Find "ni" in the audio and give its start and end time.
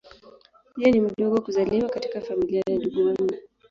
0.91-1.01